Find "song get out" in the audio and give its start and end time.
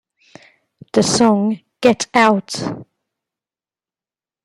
1.03-2.59